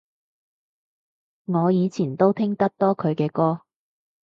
[1.45, 3.61] 我以前都聽得多佢嘅歌